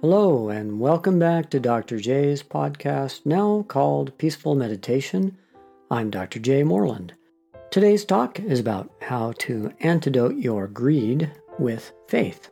[0.00, 1.98] Hello, and welcome back to Dr.
[1.98, 5.36] J's podcast, now called Peaceful Meditation.
[5.90, 6.38] I'm Dr.
[6.38, 6.62] J.
[6.62, 7.14] Moreland.
[7.72, 12.48] Today's talk is about how to antidote your greed with faith.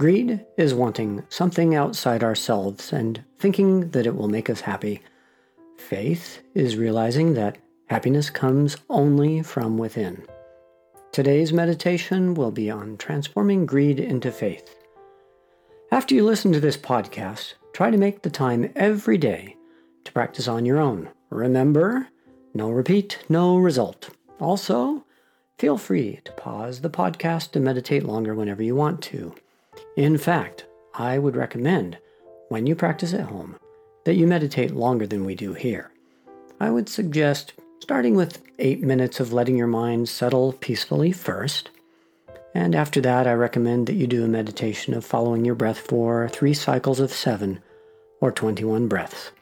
[0.00, 5.02] Greed is wanting something outside ourselves and thinking that it will make us happy.
[5.76, 7.58] Faith is realizing that
[7.90, 10.24] happiness comes only from within.
[11.12, 14.81] Today's meditation will be on transforming greed into faith.
[15.92, 19.58] After you listen to this podcast, try to make the time every day
[20.04, 21.10] to practice on your own.
[21.28, 22.08] Remember,
[22.54, 24.08] no repeat, no result.
[24.40, 25.04] Also,
[25.58, 29.34] feel free to pause the podcast and meditate longer whenever you want to.
[29.98, 31.98] In fact, I would recommend,
[32.48, 33.56] when you practice at home,
[34.06, 35.92] that you meditate longer than we do here.
[36.58, 41.68] I would suggest starting with eight minutes of letting your mind settle peacefully first
[42.54, 46.28] and after that, I recommend that you do a meditation of following your breath for
[46.28, 47.60] three cycles of seven
[48.20, 49.32] or 21 breaths.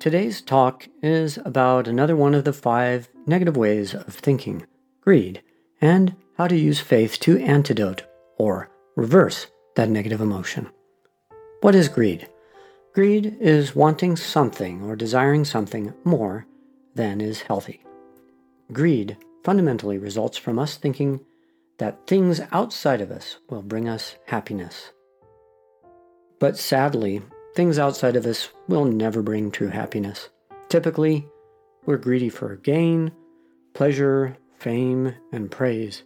[0.00, 4.66] Today's talk is about another one of the five negative ways of thinking,
[5.02, 5.42] greed,
[5.80, 8.02] and how to use faith to antidote
[8.38, 10.68] or reverse that negative emotion.
[11.60, 12.28] What is greed?
[12.92, 16.46] Greed is wanting something or desiring something more
[16.94, 17.84] than is healthy.
[18.72, 21.20] Greed fundamentally results from us thinking
[21.80, 24.92] that things outside of us will bring us happiness.
[26.38, 27.22] But sadly,
[27.54, 30.28] things outside of us will never bring true happiness.
[30.68, 31.26] Typically,
[31.86, 33.12] we're greedy for gain,
[33.72, 36.02] pleasure, fame, and praise.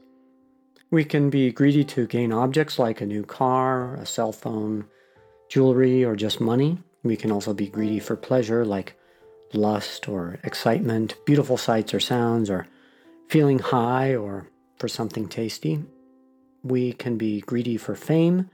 [0.93, 4.85] We can be greedy to gain objects like a new car, a cell phone,
[5.49, 6.79] jewelry, or just money.
[7.03, 8.97] We can also be greedy for pleasure like
[9.53, 12.69] lust or excitement, beautiful sights or sounds, or
[13.29, 14.47] feeling high or
[14.79, 15.83] for something tasty.
[16.63, 18.51] We can be greedy for fame,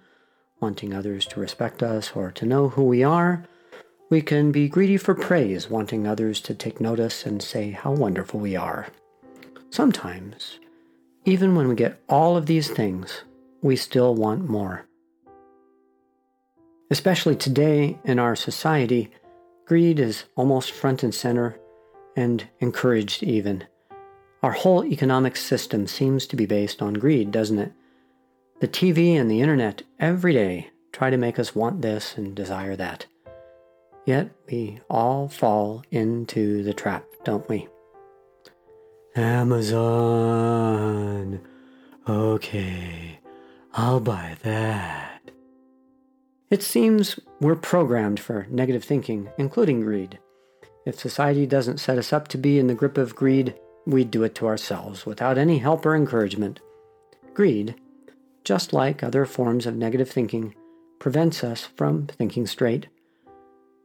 [0.61, 3.45] wanting others to respect us or to know who we are.
[4.11, 8.41] We can be greedy for praise, wanting others to take notice and say how wonderful
[8.41, 8.89] we are.
[9.71, 10.59] Sometimes,
[11.25, 13.23] even when we get all of these things,
[13.63, 14.87] we still want more.
[16.91, 19.13] Especially today in our society,
[19.67, 21.57] greed is almost front and center
[22.17, 23.65] and encouraged even.
[24.43, 27.73] Our whole economic system seems to be based on greed, doesn't it?
[28.61, 32.75] The TV and the internet every day try to make us want this and desire
[32.77, 33.05] that.
[34.07, 37.69] Yet we all fall into the trap, don't we?
[39.15, 40.61] Amazon.
[42.09, 43.19] Okay,
[43.75, 45.21] I'll buy that.
[46.49, 50.19] It seems we're programmed for negative thinking, including greed.
[50.87, 53.55] If society doesn't set us up to be in the grip of greed,
[53.87, 56.61] we do it to ourselves without any help or encouragement.
[57.35, 57.75] Greed,
[58.45, 60.55] just like other forms of negative thinking,
[60.99, 62.89] prevents us from thinking straight.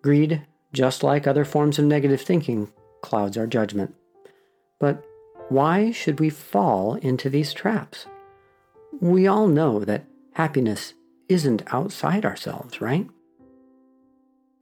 [0.01, 0.41] Greed,
[0.73, 3.95] just like other forms of negative thinking, clouds our judgment.
[4.79, 5.03] But
[5.49, 8.05] why should we fall into these traps?
[8.99, 10.93] We all know that happiness
[11.29, 13.07] isn't outside ourselves, right?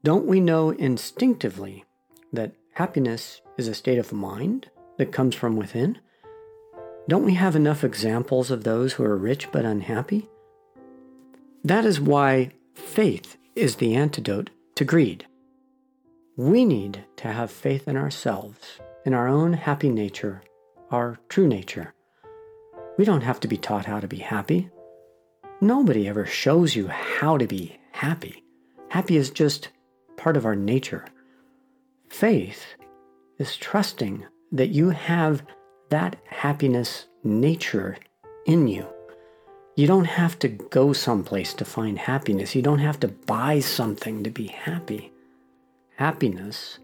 [0.03, 1.85] Don't we know instinctively
[2.31, 5.99] that happiness is a state of mind that comes from within?
[7.07, 10.29] Don't we have enough examples of those who are rich but unhappy?
[11.63, 15.25] That is why faith is the antidote to greed.
[16.35, 20.43] We need to have faith in ourselves, in our own happy nature,
[20.91, 21.93] our true nature.
[22.97, 24.69] We don't have to be taught how to be happy.
[25.61, 28.43] Nobody ever shows you how to be happy.
[28.89, 29.69] Happy is just
[30.17, 31.05] part of our nature.
[32.09, 32.65] Faith
[33.37, 35.43] is trusting that you have
[35.89, 37.97] that happiness nature
[38.45, 38.87] in you.
[39.75, 42.55] You don't have to go someplace to find happiness.
[42.55, 45.11] You don't have to buy something to be happy.
[45.95, 46.77] Happiness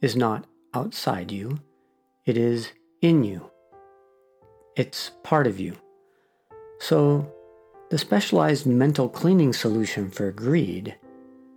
[0.00, 1.60] is not outside you,
[2.24, 2.72] it is
[3.02, 3.50] in you.
[4.76, 5.76] It's part of you.
[6.78, 7.30] So,
[7.90, 10.96] the specialized mental cleaning solution for greed,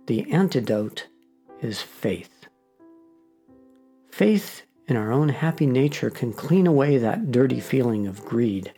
[0.06, 1.06] the antidote,
[1.62, 2.48] is faith.
[4.10, 8.72] Faith in our own happy nature can clean away that dirty feeling of greed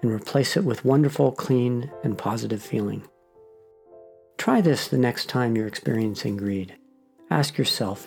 [0.00, 3.02] and replace it with wonderful, clean, and positive feeling.
[4.38, 6.76] Try this the next time you're experiencing greed.
[7.30, 8.06] Ask yourself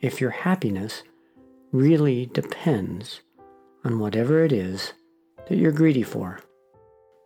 [0.00, 1.02] if your happiness
[1.72, 3.20] really depends
[3.84, 4.92] on whatever it is
[5.48, 6.40] that you're greedy for.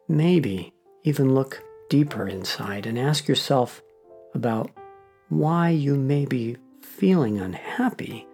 [0.08, 0.72] Maybe
[1.04, 3.82] even look deeper inside and ask yourself
[4.34, 4.70] about
[5.28, 8.26] why you may be feeling unhappy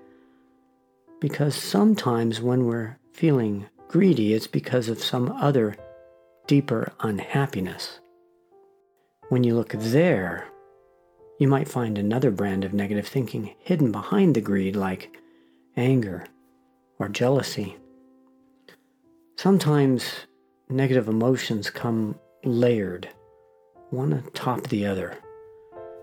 [1.22, 5.76] because sometimes when we're feeling greedy, it's because of some other
[6.48, 8.00] deeper unhappiness.
[9.28, 10.48] when you look there,
[11.38, 15.16] you might find another brand of negative thinking hidden behind the greed, like
[15.76, 16.26] anger
[16.98, 17.76] or jealousy.
[19.36, 20.02] Sometimes
[20.68, 23.08] negative emotions come layered,
[23.90, 25.16] one atop the other.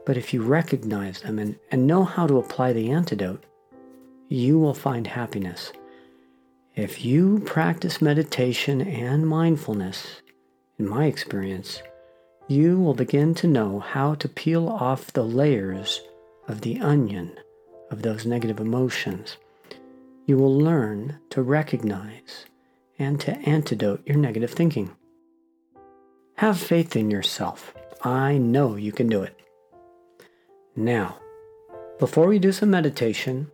[0.05, 3.43] But if you recognize them and, and know how to apply the antidote,
[4.29, 5.73] you will find happiness.
[6.75, 10.21] If you practice meditation and mindfulness,
[10.77, 11.81] in my experience,
[12.47, 16.01] you will begin to know how to peel off the layers
[16.47, 17.37] of the onion
[17.91, 19.37] of those negative emotions.
[20.25, 22.45] You will learn to recognize
[22.99, 24.91] and to antidote your negative thinking.
[26.35, 27.73] Have faith in yourself.
[28.03, 29.37] I know you can do it.
[30.75, 31.17] Now,
[31.97, 33.51] before we do some meditation,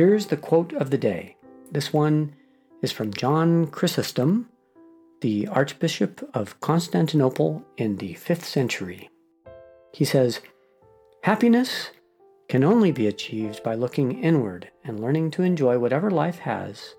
[0.00, 1.36] here's the quote of the day.
[1.70, 2.34] This one
[2.80, 4.48] is from John Chrysostom,
[5.20, 9.10] the Archbishop of Constantinople in the 5th century.
[9.92, 10.40] He says,
[11.24, 11.90] Happiness
[12.48, 16.94] can only be achieved by looking inward and learning to enjoy whatever life has,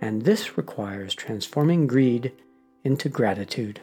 [0.00, 2.32] and this requires transforming greed
[2.84, 3.82] into gratitude.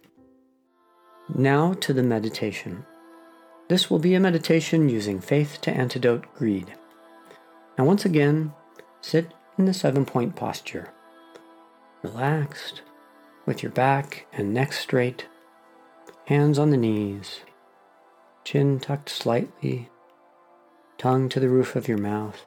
[1.35, 2.87] Now to the meditation.
[3.69, 6.73] This will be a meditation using faith to antidote greed.
[7.77, 8.51] Now, once again,
[9.03, 10.89] sit in the seven point posture,
[12.01, 12.81] relaxed,
[13.45, 15.27] with your back and neck straight,
[16.25, 17.41] hands on the knees,
[18.45, 19.89] chin tucked slightly,
[20.97, 22.45] tongue to the roof of your mouth,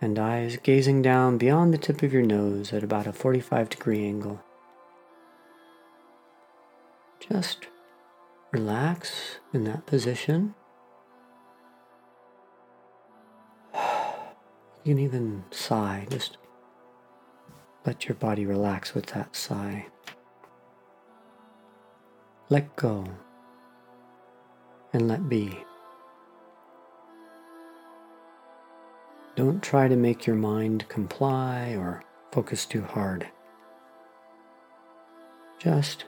[0.00, 4.04] and eyes gazing down beyond the tip of your nose at about a 45 degree
[4.04, 4.42] angle.
[7.20, 7.68] Just
[8.52, 10.54] relax in that position.
[14.86, 16.36] You can even sigh, just
[17.84, 19.88] let your body relax with that sigh.
[22.50, 23.04] Let go
[24.92, 25.58] and let be.
[29.34, 33.26] Don't try to make your mind comply or focus too hard.
[35.58, 36.04] Just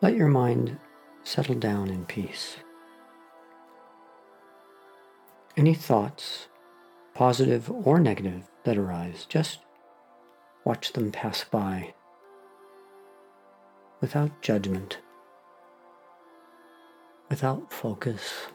[0.00, 0.78] let your mind
[1.22, 2.56] settle down in peace.
[5.54, 6.46] Any thoughts,
[7.20, 9.58] positive or negative, that arise, just
[10.64, 11.92] watch them pass by
[14.00, 14.96] without judgment,
[17.28, 18.46] without focus.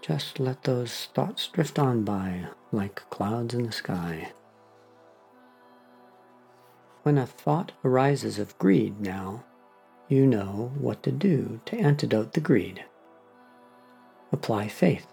[0.00, 4.32] Just let those thoughts drift on by like clouds in the sky.
[7.02, 9.44] When a thought arises of greed now,
[10.08, 12.82] you know what to do to antidote the greed.
[14.32, 15.06] Apply faith.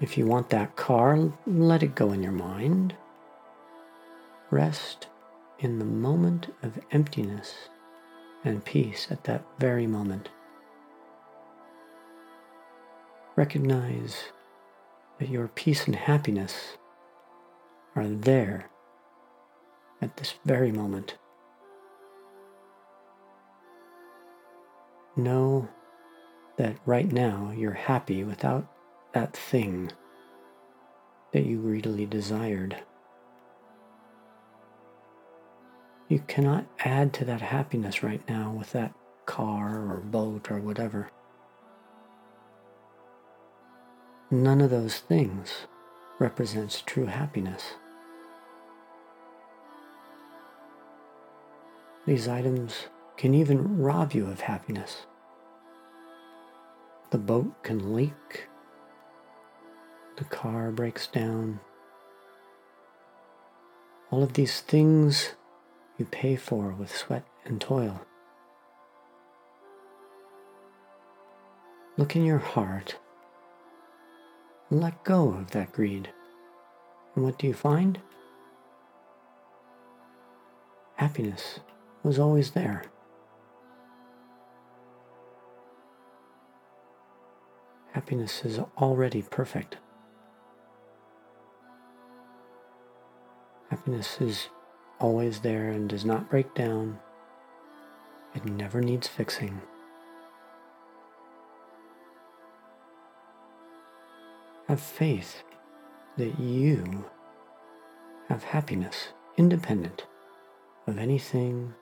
[0.00, 2.94] If you want that car, let it go in your mind.
[4.50, 5.08] Rest
[5.58, 7.68] in the moment of emptiness
[8.42, 10.30] and peace at that very moment.
[13.36, 14.24] Recognize
[15.18, 16.78] that your peace and happiness
[17.94, 18.70] are there
[20.00, 21.18] at this very moment.
[25.14, 25.68] Know
[26.56, 28.66] that right now you're happy without
[29.12, 29.90] that thing
[31.32, 32.76] that you greedily desired.
[36.08, 38.92] You cannot add to that happiness right now with that
[39.26, 41.10] car or boat or whatever.
[44.30, 45.66] None of those things
[46.18, 47.74] represents true happiness.
[52.06, 55.06] These items can even rob you of happiness.
[57.10, 58.49] The boat can leak.
[60.20, 61.60] The car breaks down.
[64.10, 65.30] All of these things
[65.96, 68.02] you pay for with sweat and toil.
[71.96, 72.98] Look in your heart
[74.68, 76.10] and let go of that greed.
[77.14, 77.98] And what do you find?
[80.96, 81.60] Happiness
[82.02, 82.84] was always there.
[87.92, 89.78] Happiness is already perfect.
[93.70, 94.48] Happiness is
[94.98, 96.98] always there and does not break down.
[98.34, 99.60] It never needs fixing.
[104.68, 105.42] Have faith
[106.16, 107.04] that you
[108.28, 110.06] have happiness independent
[110.86, 111.74] of anything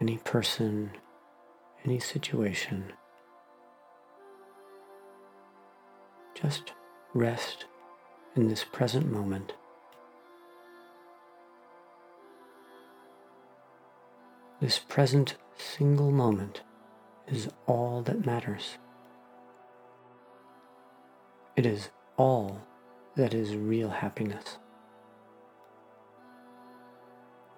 [0.00, 0.90] any person,
[1.84, 2.92] any situation.
[6.34, 6.72] Just
[7.14, 7.64] rest
[8.34, 9.54] in this present moment.
[14.58, 16.62] This present single moment
[17.28, 18.78] is all that matters.
[21.56, 22.62] It is all
[23.16, 24.56] that is real happiness.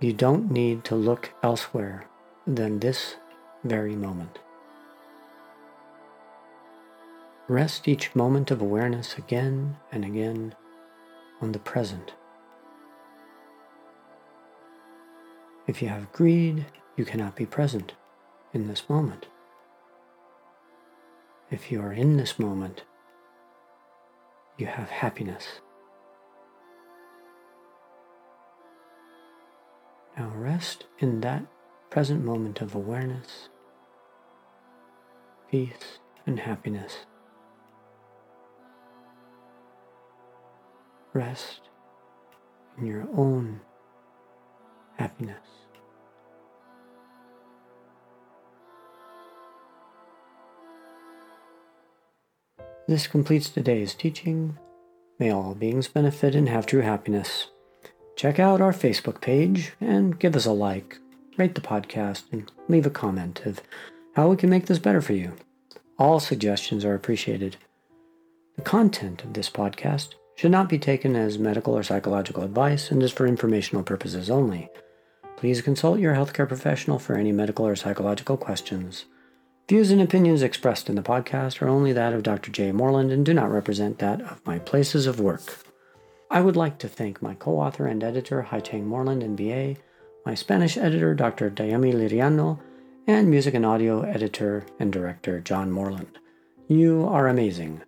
[0.00, 2.06] You don't need to look elsewhere
[2.46, 3.14] than this
[3.62, 4.40] very moment.
[7.46, 10.54] Rest each moment of awareness again and again
[11.40, 12.14] on the present.
[15.68, 16.66] If you have greed,
[16.98, 17.92] you cannot be present
[18.52, 19.26] in this moment.
[21.48, 22.82] If you are in this moment,
[24.58, 25.60] you have happiness.
[30.16, 31.46] Now rest in that
[31.88, 33.48] present moment of awareness,
[35.52, 37.06] peace, and happiness.
[41.14, 41.60] Rest
[42.76, 43.60] in your own
[44.96, 45.67] happiness.
[52.88, 54.56] This completes today's teaching.
[55.18, 57.48] May all beings benefit and have true happiness.
[58.16, 60.96] Check out our Facebook page and give us a like,
[61.36, 63.60] rate the podcast, and leave a comment of
[64.16, 65.34] how we can make this better for you.
[65.98, 67.58] All suggestions are appreciated.
[68.56, 73.02] The content of this podcast should not be taken as medical or psychological advice and
[73.02, 74.70] is for informational purposes only.
[75.36, 79.04] Please consult your healthcare professional for any medical or psychological questions.
[79.68, 82.50] Views and opinions expressed in the podcast are only that of Dr.
[82.50, 82.72] J.
[82.72, 85.58] Moreland and do not represent that of my places of work.
[86.30, 89.76] I would like to thank my co author and editor, Haiteng Moreland, MBA,
[90.24, 91.50] my Spanish editor, Dr.
[91.50, 92.58] Dayami Liriano,
[93.06, 96.18] and music and audio editor and director, John Moreland.
[96.66, 97.82] You are amazing.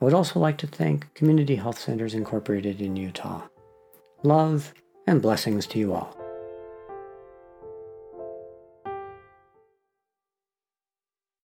[0.00, 3.42] I would also like to thank Community Health Centers Incorporated in Utah.
[4.24, 4.74] Love
[5.06, 6.19] and blessings to you all.